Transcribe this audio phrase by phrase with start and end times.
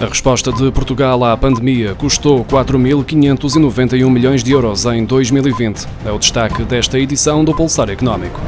[0.00, 5.88] A resposta de Portugal à pandemia custou 4.591 milhões de euros em 2020.
[6.06, 8.40] É o destaque desta edição do Pulsar Económico.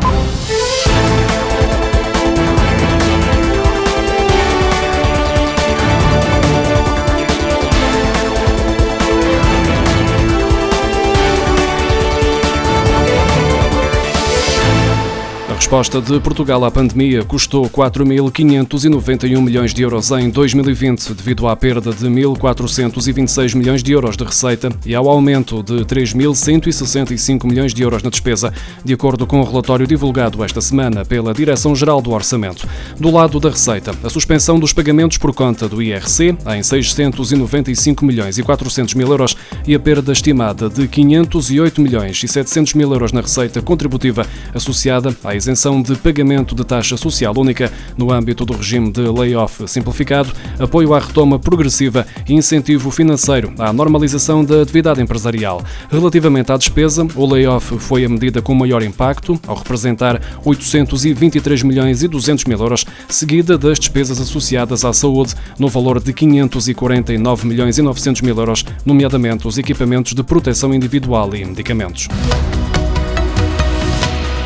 [15.71, 21.92] Resposta de Portugal à pandemia custou 4.591 milhões de euros em 2020, devido à perda
[21.92, 28.02] de 1.426 milhões de euros de receita e ao aumento de 3.165 milhões de euros
[28.02, 28.52] na despesa,
[28.84, 32.66] de acordo com o relatório divulgado esta semana pela Direção-Geral do Orçamento.
[32.98, 38.38] Do lado da receita, a suspensão dos pagamentos por conta do IRC em 695 milhões
[38.38, 43.12] e 400 mil euros e a perda estimada de 508 milhões e 700 mil euros
[43.12, 48.55] na receita contributiva associada à isenção de pagamento de taxa social única no âmbito do
[48.55, 55.02] regime de layoff simplificado, apoio à retoma progressiva e incentivo financeiro à normalização da atividade
[55.02, 55.62] empresarial.
[55.90, 62.02] Relativamente à despesa, o layoff foi a medida com maior impacto, ao representar 823 milhões
[62.02, 67.77] e 200 mil euros, seguida das despesas associadas à saúde, no valor de 549 milhões
[67.77, 72.09] e 900 mil euros, nomeadamente os equipamentos de proteção individual e medicamentos.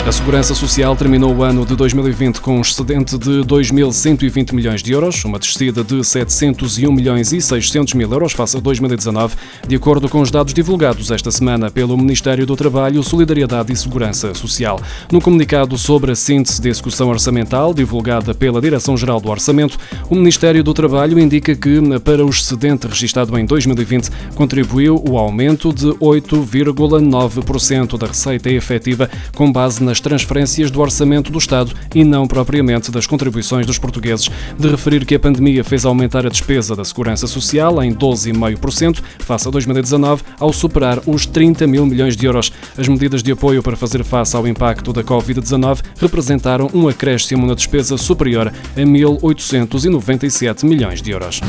[0.07, 4.93] A Segurança Social terminou o ano de 2020 com um excedente de 2.120 milhões de
[4.93, 9.35] euros, uma descida de 701 milhões e 600 mil euros face a 2019,
[9.67, 14.35] de acordo com os dados divulgados esta semana pelo Ministério do Trabalho, Solidariedade e Segurança
[14.35, 14.79] Social.
[15.11, 19.79] No comunicado sobre a síntese de execução orçamental, divulgada pela Direção-Geral do Orçamento,
[20.11, 25.73] o Ministério do Trabalho indica que, para o excedente registado em 2020, contribuiu o aumento
[25.73, 32.03] de 8,9% da receita efetiva com base na nas transferências do orçamento do Estado e
[32.03, 34.29] não propriamente das contribuições dos portugueses.
[34.59, 39.47] De referir que a pandemia fez aumentar a despesa da Segurança Social em 12,5% face
[39.47, 42.53] a 2019, ao superar os 30 mil milhões de euros.
[42.77, 47.55] As medidas de apoio para fazer face ao impacto da Covid-19 representaram um acréscimo na
[47.55, 51.41] despesa superior a 1.897 milhões de euros.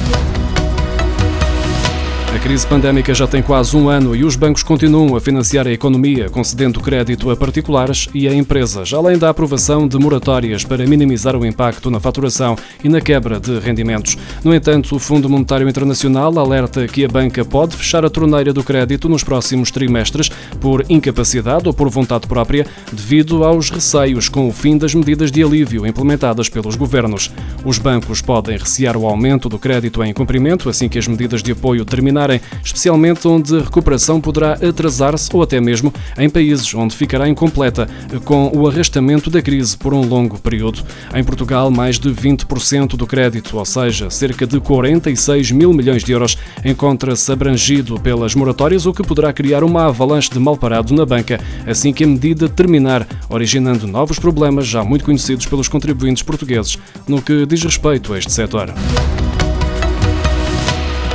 [2.36, 5.72] A crise pandémica já tem quase um ano e os bancos continuam a financiar a
[5.72, 11.38] economia, concedendo crédito a particulares e a empresas, além da aprovação de moratórias para minimizar
[11.38, 14.18] o impacto na faturação e na quebra de rendimentos.
[14.44, 18.66] No entanto, o Fundo Monetário Internacional alerta que a banca pode fechar a torneira do
[18.66, 20.30] crédito nos próximos trimestres
[20.60, 25.42] por incapacidade ou por vontade própria, devido aos receios com o fim das medidas de
[25.42, 27.32] alívio implementadas pelos governos.
[27.64, 31.54] Os bancos podem recear o aumento do crédito em cumprimento assim que as medidas de
[31.54, 32.25] apoio terminarem
[32.64, 37.88] especialmente onde a recuperação poderá atrasar-se ou até mesmo em países onde ficará incompleta
[38.24, 40.84] com o arrastamento da crise por um longo período.
[41.14, 46.12] Em Portugal, mais de 20% do crédito, ou seja, cerca de 46 mil milhões de
[46.12, 51.06] euros, encontra-se abrangido pelas moratórias, o que poderá criar uma avalanche de mal parado na
[51.06, 56.78] banca assim que a medida terminar, originando novos problemas já muito conhecidos pelos contribuintes portugueses
[57.08, 58.74] no que diz respeito a este setor.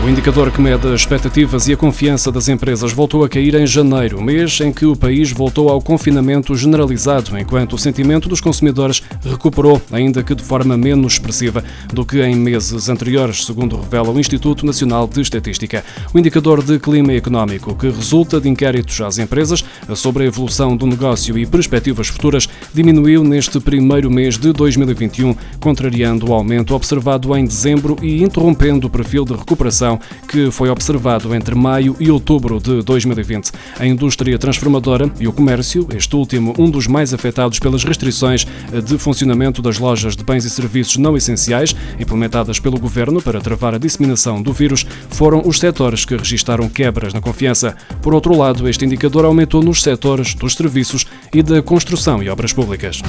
[0.03, 3.67] O indicador que mede as expectativas e a confiança das empresas voltou a cair em
[3.67, 9.03] janeiro, mês em que o país voltou ao confinamento generalizado, enquanto o sentimento dos consumidores
[9.23, 11.63] recuperou, ainda que de forma menos expressiva
[11.93, 15.85] do que em meses anteriores, segundo revela o Instituto Nacional de Estatística.
[16.15, 19.63] O indicador de clima económico, que resulta de inquéritos às empresas
[19.95, 26.31] sobre a evolução do negócio e perspectivas futuras, diminuiu neste primeiro mês de 2021, contrariando
[26.31, 29.90] o aumento observado em dezembro e interrompendo o perfil de recuperação
[30.29, 33.51] que foi observado entre maio e outubro de 2020.
[33.79, 38.47] A indústria transformadora e o comércio, este último um dos mais afetados pelas restrições
[38.85, 43.75] de funcionamento das lojas de bens e serviços não essenciais, implementadas pelo governo para travar
[43.75, 47.77] a disseminação do vírus, foram os setores que registaram quebras na confiança.
[48.03, 52.53] Por outro lado, este indicador aumentou nos setores dos serviços e da construção e obras
[52.53, 53.01] públicas.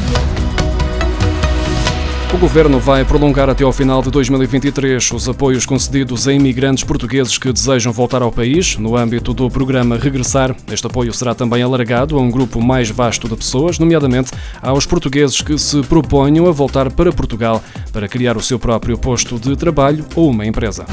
[2.34, 7.38] O governo vai prolongar até ao final de 2023 os apoios concedidos a imigrantes portugueses
[7.38, 10.56] que desejam voltar ao país, no âmbito do programa Regressar.
[10.72, 14.31] Este apoio será também alargado a um grupo mais vasto de pessoas, nomeadamente
[14.62, 17.62] aos portugueses que se proponham a voltar para Portugal
[17.92, 20.86] para criar o seu próprio posto de trabalho ou uma empresa.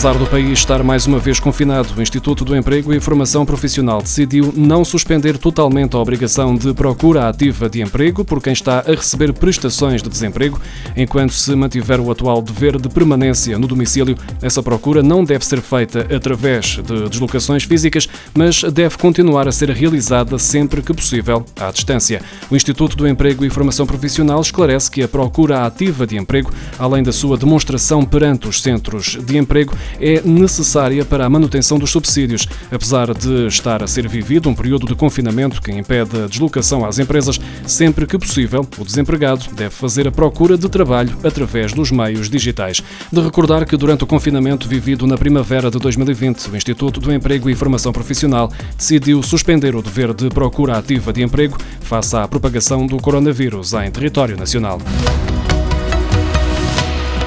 [0.00, 4.00] Apesar do país estar mais uma vez confinado, o Instituto do Emprego e Formação Profissional
[4.00, 8.92] decidiu não suspender totalmente a obrigação de procura ativa de emprego por quem está a
[8.92, 10.58] receber prestações de desemprego,
[10.96, 14.16] enquanto se mantiver o atual dever de permanência no domicílio.
[14.40, 19.68] Essa procura não deve ser feita através de deslocações físicas, mas deve continuar a ser
[19.68, 22.22] realizada sempre que possível à distância.
[22.50, 27.02] O Instituto do Emprego e Formação Profissional esclarece que a procura ativa de emprego, além
[27.02, 32.46] da sua demonstração perante os centros de emprego, é necessária para a manutenção dos subsídios.
[32.70, 36.98] Apesar de estar a ser vivido um período de confinamento que impede a deslocação às
[36.98, 42.28] empresas, sempre que possível, o desempregado deve fazer a procura de trabalho através dos meios
[42.28, 42.82] digitais.
[43.12, 47.48] De recordar que durante o confinamento vivido na primavera de 2020, o Instituto do Emprego
[47.48, 52.86] e Formação Profissional decidiu suspender o dever de procura ativa de emprego face à propagação
[52.86, 54.78] do coronavírus em território nacional.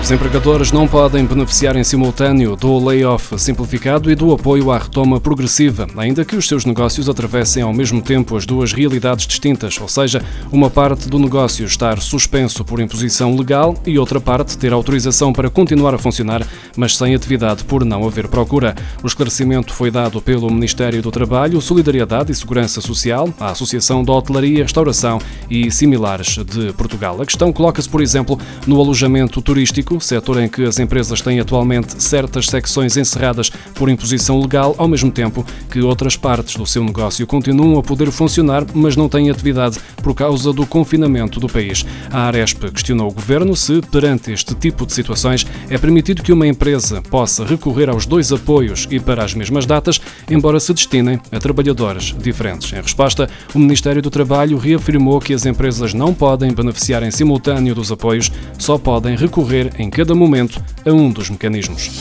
[0.04, 5.18] Os empregadores não podem beneficiar em simultâneo do layoff simplificado e do apoio à retoma
[5.18, 9.88] progressiva, ainda que os seus negócios atravessem ao mesmo tempo as duas realidades distintas, ou
[9.88, 10.22] seja,
[10.52, 15.50] uma parte do negócio estar suspenso por imposição legal e outra parte ter autorização para
[15.50, 16.46] continuar a funcionar,
[16.76, 18.76] mas sem atividade por não haver procura.
[19.02, 24.12] O esclarecimento foi dado pelo Ministério do Trabalho, Solidariedade e Segurança Social, a Associação da
[24.12, 25.18] Hotelaria, Restauração
[25.50, 27.22] e similares de Portugal.
[27.22, 32.02] A questão coloca-se, por exemplo, no alojamento turístico setor em que as empresas têm atualmente
[32.02, 37.26] certas secções encerradas por imposição legal, ao mesmo tempo que outras partes do seu negócio
[37.28, 41.86] continuam a poder funcionar, mas não têm atividade por causa do confinamento do país.
[42.12, 46.48] A Aresp questionou o governo se, perante este tipo de situações, é permitido que uma
[46.48, 50.00] empresa possa recorrer aos dois apoios e para as mesmas datas,
[50.30, 52.72] embora se destinem a trabalhadores diferentes.
[52.74, 57.76] Em resposta, o Ministério do Trabalho reafirmou que as empresas não podem beneficiar em simultâneo
[57.76, 61.92] dos apoios, só podem recorrer em cada momento a um dos mecanismos.